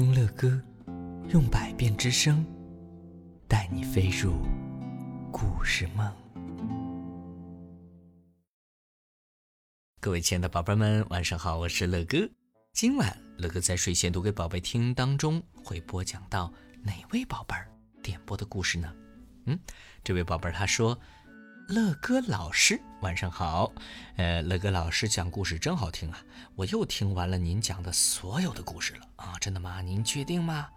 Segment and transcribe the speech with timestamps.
[0.00, 0.58] 听乐歌，
[1.28, 2.42] 用百变之声
[3.46, 4.32] 带你飞入
[5.30, 6.10] 故事梦。
[10.00, 12.16] 各位亲爱的宝贝们，晚上好，我是乐哥。
[12.72, 16.50] 今晚乐哥在睡前读给宝贝听当中会播讲到
[16.82, 17.70] 哪位宝贝儿
[18.02, 18.90] 点播的故事呢？
[19.44, 19.60] 嗯，
[20.02, 20.98] 这位宝贝儿他说。
[21.70, 23.72] 乐哥老师，晚上好。
[24.16, 26.20] 呃，乐哥老师讲故事真好听啊！
[26.56, 29.38] 我又听完了您讲的所有的故事了啊！
[29.40, 29.80] 真的吗？
[29.80, 30.68] 您确定吗？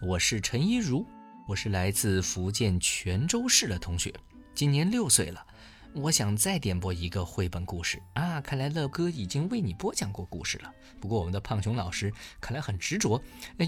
[0.00, 1.04] 我是陈一如，
[1.48, 4.14] 我是来自福建泉州市的同学，
[4.54, 5.44] 今年六岁了。
[5.92, 8.40] 我想再点播一个绘本故事啊！
[8.40, 10.72] 看来乐哥已经为你播讲过故事了。
[11.00, 13.20] 不过我们的胖熊老师看来很执着，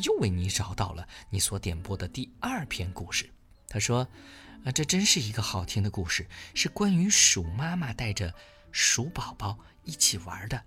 [0.04, 3.28] 又为你找到了你所点播的第二篇故事。
[3.66, 4.06] 他说。
[4.64, 8.34] 啊，这真是一个好听的故事，是关于鼠妈妈带着
[8.70, 10.62] 鼠宝宝一起玩的，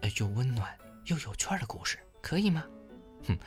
[0.00, 2.64] 呃，又温暖又有趣的故事，可以吗？
[3.28, 3.38] 哼，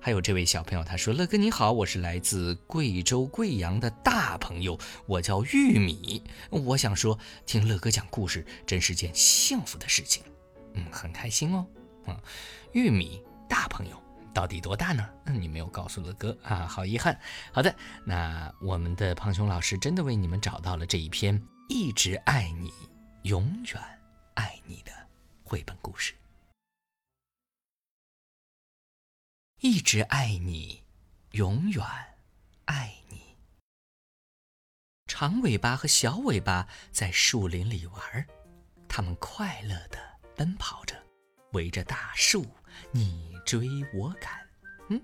[0.00, 6.22] 还有这位小朋友，他说：“乐哥你好，我是来自贵州贵阳的大朋友，我叫玉米。
[6.50, 10.22] 我想说，听乐哥讲故事真是件幸福的事情，
[10.74, 11.66] 嗯，很开心哦。
[12.06, 12.16] 嗯，
[12.72, 14.00] 玉米大朋友。”
[14.32, 15.08] 到底多大呢？
[15.26, 17.18] 嗯你没有告诉乐哥啊，好遗憾。
[17.52, 21.38] 好的，那我们的胖熊老师真的为你们找到了这一篇
[21.68, 22.72] 《一直爱你，
[23.22, 24.00] 永远
[24.34, 24.92] 爱你》的
[25.44, 26.14] 绘本故事。
[29.60, 30.82] 一直爱你，
[31.32, 31.84] 永远
[32.64, 33.36] 爱你。
[35.06, 38.26] 长尾巴和小尾巴在树林里玩，
[38.88, 39.98] 他们快乐的
[40.34, 41.00] 奔跑着，
[41.52, 42.44] 围着大树。
[42.92, 43.32] 你。
[43.44, 44.30] 追我赶，
[44.88, 45.02] 嗯，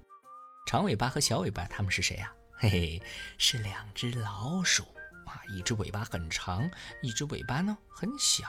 [0.64, 2.32] 长尾巴和小尾巴他们是谁呀？
[2.52, 3.02] 嘿嘿，
[3.36, 4.84] 是两只老鼠
[5.26, 5.42] 啊！
[5.48, 6.70] 一只尾巴很长，
[7.02, 8.46] 一只尾巴呢很小。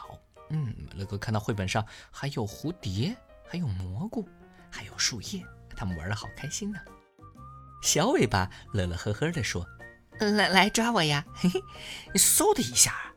[0.52, 3.18] 嗯，乐哥看到绘本上还有蝴蝶，
[3.50, 4.30] 还有蘑菇，
[4.70, 5.44] 还有树叶，
[5.76, 6.80] 他们玩的好开心呢。
[7.82, 9.66] 小尾巴乐乐呵呵地说
[10.22, 11.64] ：“来来抓我呀！”嘿嘿，
[12.14, 13.12] 嗖的一下，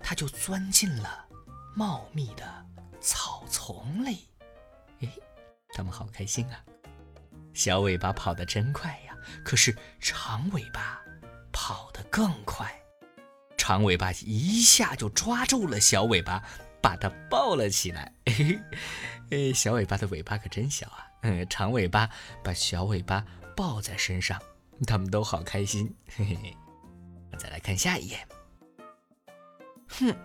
[0.00, 1.26] 它就钻进了
[1.74, 2.66] 茂密的
[3.00, 4.28] 草丛里。
[5.00, 5.10] 诶。
[5.72, 6.64] 他们好开心啊！
[7.52, 11.00] 小尾巴跑得真快呀，可是长尾巴
[11.52, 12.72] 跑得更快。
[13.56, 16.42] 长尾巴一下就抓住了小尾巴，
[16.80, 18.12] 把它抱了起来。
[19.30, 21.06] 哎，小尾巴的尾巴可真小啊！
[21.22, 22.08] 嗯，长尾巴
[22.42, 23.24] 把小尾巴
[23.56, 24.40] 抱在身上，
[24.86, 25.94] 他们都好开心。
[26.16, 26.56] 嘿嘿，
[27.38, 28.26] 再来看下一页。
[29.88, 30.16] 哼，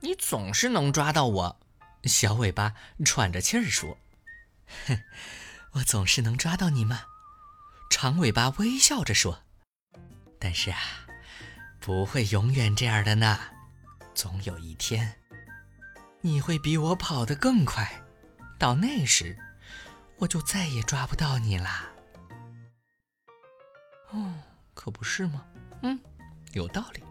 [0.00, 1.60] 你总是能抓到我！
[2.04, 3.96] 小尾巴喘着气儿说。
[4.86, 5.02] 哼，
[5.72, 7.02] 我总是能抓到你吗？
[7.90, 9.42] 长尾巴微笑着说。
[10.38, 10.78] 但是啊，
[11.80, 13.38] 不会永远这样的呢。
[14.14, 15.14] 总有一天，
[16.20, 18.02] 你会比我跑得更快，
[18.58, 19.38] 到那时，
[20.18, 21.90] 我就再也抓不到你啦。
[24.10, 24.34] 哦，
[24.74, 25.44] 可不是吗？
[25.82, 25.98] 嗯，
[26.52, 27.02] 有道理。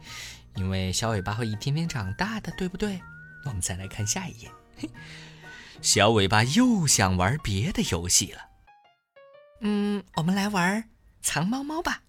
[0.56, 3.02] 因为小尾巴会一天天长大的，对不对？
[3.46, 4.52] 我们再来看下一页。
[4.78, 4.90] 嘿。
[5.82, 8.50] 小尾巴又想玩别的游戏了。
[9.62, 10.90] 嗯，我们来玩
[11.22, 12.04] 藏猫猫吧。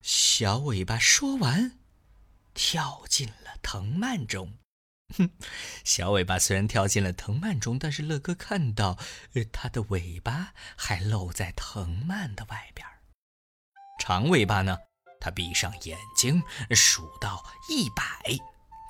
[0.00, 1.78] 小尾巴说完，
[2.54, 4.58] 跳进了藤蔓中。
[5.18, 5.30] 哼，
[5.84, 8.96] 小尾巴虽然跳进了藤蔓中，但是乐哥看到，
[9.52, 12.86] 它的尾巴还露在藤蔓的外边。
[14.00, 14.78] 长尾巴呢？
[15.20, 18.04] 它闭上眼睛，数到一百，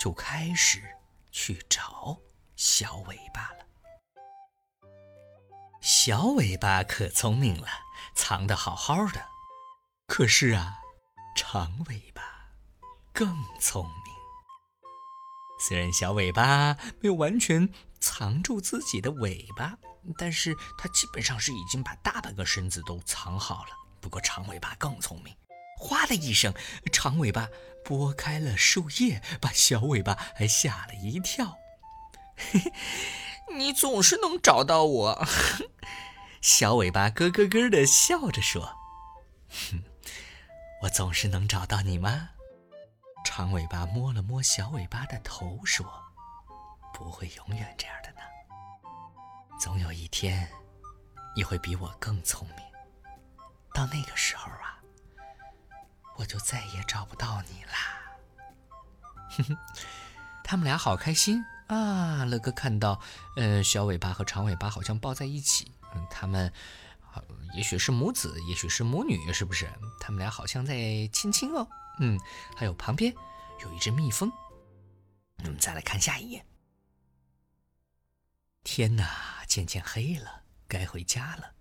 [0.01, 0.83] 就开始
[1.31, 2.19] 去找
[2.65, 3.67] 小尾巴了。
[5.81, 7.67] 小尾巴可聪明了，
[8.15, 9.21] 藏得好好的。
[10.07, 10.79] 可是啊，
[11.35, 12.23] 长尾巴
[13.13, 14.15] 更聪明。
[15.59, 17.69] 虽然小尾巴没有完全
[17.99, 19.77] 藏住自己的尾巴，
[20.17, 23.71] 但是它基本上是已经把大半个身子都藏好了。
[24.01, 25.35] 不过长尾巴更聪明，
[25.81, 26.55] 哗的一声，
[26.93, 27.49] 长尾巴
[27.85, 31.59] 拨开了树叶，把小尾巴还吓了一跳。
[32.37, 32.73] 嘿嘿。
[33.55, 35.27] 你总是能找到我，
[36.41, 38.79] 小尾巴咯咯咯的笑着说
[39.71, 39.83] ：“哼，
[40.83, 42.31] 我总是能找到你吗？”
[43.25, 45.87] 长尾巴摸了摸小尾巴的头说
[46.95, 48.21] ：“不会永远这样的呢，
[49.61, 50.51] 总有一天，
[51.37, 52.65] 你会比我更聪明。
[53.75, 54.81] 到那个时候啊，
[56.17, 57.73] 我就再也找不到你啦。”
[59.37, 59.59] 哼哼，
[60.43, 61.45] 他们俩好开心。
[61.73, 63.01] 啊，乐哥看到，
[63.37, 66.53] 呃，小尾巴和长尾巴好像抱在一起，嗯，他们，
[67.55, 69.67] 也许是母子，也许是母女，是不是？
[69.99, 70.75] 他们俩好像在
[71.13, 71.67] 亲亲哦，
[71.99, 72.21] 嗯，
[72.55, 73.15] 还有旁边
[73.63, 74.31] 有一只蜜蜂。
[75.39, 76.45] 我们再来看下一页。
[78.65, 81.55] 天哪，渐渐黑了，该回家了。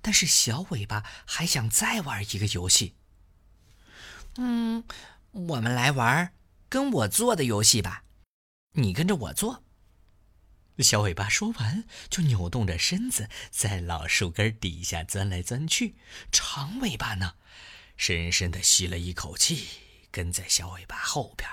[0.00, 2.94] 但是小尾巴还想再玩一个游戏。
[4.36, 4.84] 嗯，
[5.32, 6.32] 我们来玩
[6.68, 8.04] 跟我做的游戏吧，
[8.72, 9.64] 你跟着我做。
[10.78, 15.96] 小尾巴说完，就扭动着身子在老树根底下钻来钻去。
[16.32, 17.34] 长尾巴呢，
[17.96, 19.66] 深深的吸了一口气，
[20.10, 21.48] 跟在小尾巴后边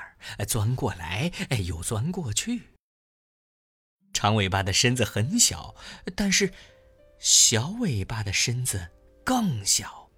[0.48, 2.70] 钻过来，哎，又钻过去。
[4.14, 5.76] 长尾巴的身子很小，
[6.16, 6.54] 但是
[7.20, 8.90] 小尾巴的身子
[9.24, 10.10] 更小。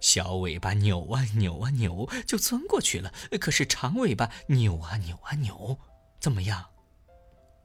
[0.00, 3.12] 小尾巴扭啊扭啊扭，就钻过去了。
[3.40, 5.78] 可是长尾巴扭啊扭啊扭，
[6.20, 6.68] 怎么样？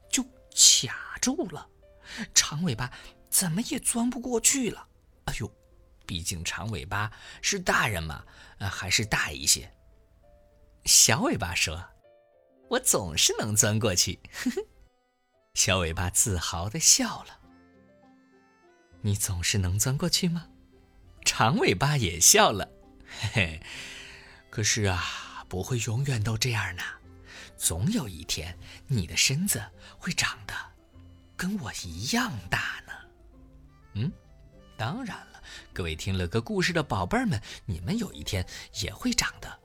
[0.09, 1.67] 就卡住了，
[2.33, 2.91] 长尾巴
[3.29, 4.87] 怎么也钻不过去了。
[5.25, 5.51] 哎呦，
[6.05, 7.11] 毕竟长尾巴
[7.41, 8.23] 是大人嘛，
[8.59, 9.73] 还是大一些。
[10.85, 11.83] 小尾巴说
[12.69, 14.61] ：“我总是能钻过去。”呵呵。
[15.53, 17.39] 小尾巴自豪的笑了。
[19.01, 20.47] 你总是能钻过去吗？
[21.25, 22.69] 长尾巴也笑了。
[23.07, 23.63] 嘿嘿。
[24.49, 26.83] 可是啊，不会永远都这样呢。
[27.63, 28.53] 总有一天，
[28.87, 29.63] 你的身子
[29.97, 30.53] 会长得
[31.37, 32.91] 跟我一样大呢。
[33.93, 34.11] 嗯，
[34.75, 38.45] 当然了，各位听了个故事的宝贝儿们，你们有一天
[38.81, 39.57] 也会长得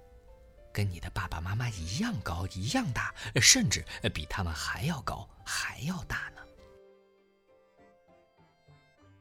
[0.72, 3.12] 跟你的爸爸妈妈一样高、一样大，
[3.42, 3.84] 甚至
[4.14, 6.42] 比他们还要高、还要大呢。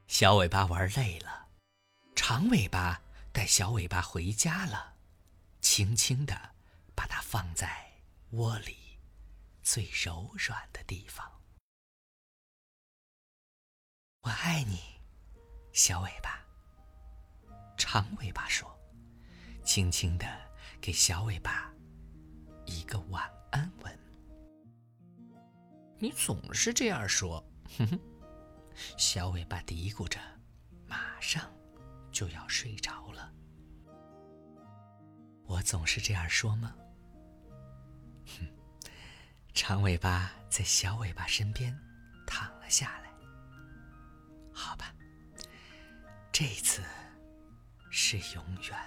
[0.08, 1.48] 小尾巴玩累了，
[2.16, 3.02] 长尾巴
[3.32, 4.94] 带小尾巴回家了，
[5.62, 6.40] 轻轻地
[6.94, 7.87] 把它放在。
[8.32, 8.76] 窝里
[9.64, 11.26] 最柔软的地方，
[14.20, 14.82] 我爱你，
[15.72, 16.46] 小尾巴。
[17.78, 18.78] 长尾巴说，
[19.64, 20.28] 轻轻的
[20.82, 21.74] 给小尾巴
[22.66, 24.00] 一个晚安吻。
[25.98, 27.42] 你总是这样说，
[27.78, 28.00] 哼哼。
[28.98, 30.20] 小尾巴嘀咕着，
[30.86, 31.50] 马上
[32.12, 33.34] 就要睡着了。
[35.46, 36.76] 我总是这样说吗？
[38.28, 38.90] 哼，
[39.54, 41.78] 长尾巴在小尾巴身边
[42.26, 43.08] 躺了下来。
[44.54, 44.94] 好吧，
[46.32, 46.82] 这次
[47.92, 48.78] 是永远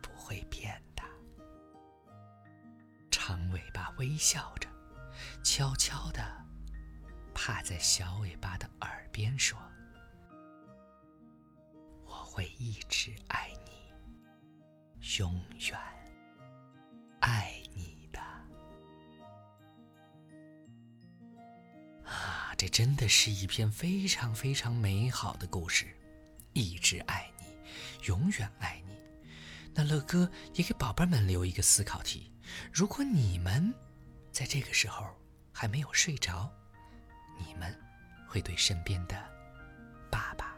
[0.00, 1.02] 不会变的。
[3.10, 4.68] 长尾巴微笑着，
[5.42, 6.22] 悄悄地
[7.34, 9.58] 趴在小尾巴的耳边说
[12.06, 13.92] ：“我会一直爱你，
[15.18, 15.34] 永
[15.70, 15.78] 远
[22.58, 25.86] 这真的是一篇非常非常美好的故事，
[26.54, 27.46] 一直爱你，
[28.08, 28.96] 永远爱你。
[29.72, 32.32] 那乐哥也给宝贝们留一个思考题：
[32.72, 33.72] 如果你们
[34.32, 35.06] 在这个时候
[35.52, 36.52] 还没有睡着，
[37.38, 37.72] 你们
[38.26, 39.14] 会对身边的
[40.10, 40.56] 爸爸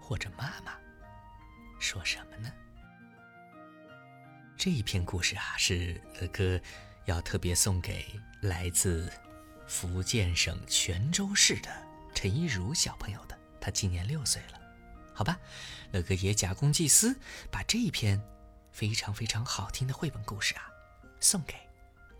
[0.00, 0.72] 或者妈妈
[1.78, 2.50] 说什么呢？
[4.56, 6.58] 这一篇故事啊，是乐哥
[7.04, 8.06] 要特别送给
[8.40, 9.12] 来自。
[9.72, 11.70] 福建省泉州市的
[12.14, 14.60] 陈一如小朋友的，他今年六岁了，
[15.14, 15.34] 好吧，
[15.92, 17.18] 乐哥也假公济私，
[17.50, 18.22] 把这一篇
[18.70, 20.68] 非常非常好听的绘本故事啊，
[21.20, 21.54] 送给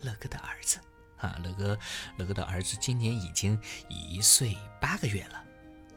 [0.00, 0.80] 乐哥的儿子
[1.18, 1.78] 啊，乐哥，
[2.16, 3.60] 乐哥的儿子今年已经
[3.90, 5.44] 一岁八个月了，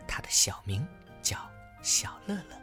[0.06, 0.86] 他的小名
[1.24, 1.50] 叫
[1.82, 2.62] 小乐乐。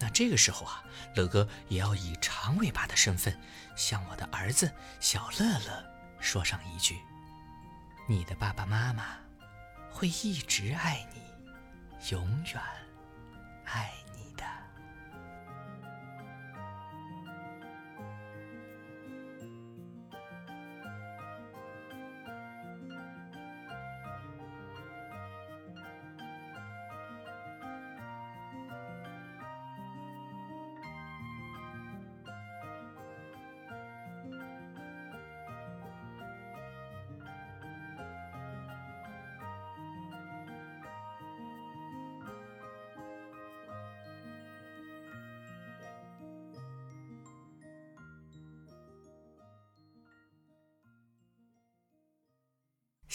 [0.00, 3.40] 那这个时候啊，乐哥也要以长尾巴的身份，
[3.76, 6.98] 向我的儿子小乐乐说上一句。
[8.10, 9.04] 你的爸爸妈妈
[9.88, 11.22] 会一直爱你，
[12.10, 12.60] 永远
[13.64, 14.09] 爱你。